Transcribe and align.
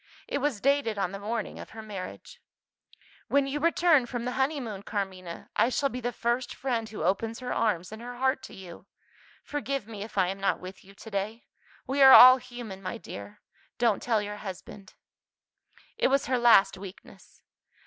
It 0.27 0.39
was 0.39 0.59
dated 0.61 0.97
on 0.97 1.11
the 1.11 1.19
morning 1.19 1.59
of 1.59 1.69
her 1.77 1.81
marriage: 1.83 2.41
"When 3.27 3.45
you 3.45 3.59
return 3.59 4.07
from 4.07 4.25
the 4.25 4.31
honeymoon, 4.31 4.81
Carmina, 4.81 5.51
I 5.55 5.69
shall 5.69 5.89
be 5.89 6.01
the 6.01 6.11
first 6.11 6.55
friend 6.55 6.89
who 6.89 7.03
opens 7.03 7.37
her 7.39 7.53
arms 7.53 7.91
and 7.91 8.01
her 8.01 8.15
heart 8.17 8.41
to 8.45 8.55
you. 8.55 8.87
Forgive 9.43 9.85
me 9.87 10.01
if 10.01 10.17
I 10.17 10.29
am 10.29 10.39
not 10.39 10.59
with 10.59 10.83
you 10.83 10.95
to 10.95 11.11
day. 11.11 11.45
We 11.85 12.01
are 12.01 12.13
all 12.13 12.37
human, 12.37 12.81
my 12.81 12.97
dear 12.97 13.41
don't 13.77 14.01
tell 14.01 14.23
your 14.23 14.37
husband." 14.37 14.95
It 15.99 16.07
was 16.07 16.25
her 16.25 16.39
last 16.39 16.79
weakness. 16.79 17.43